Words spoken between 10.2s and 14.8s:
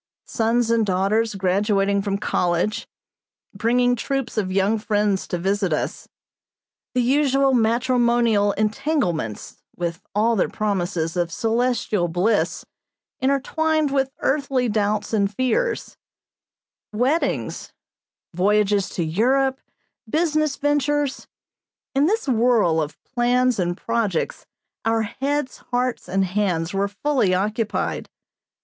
their promises of celestial bliss intertwined with earthly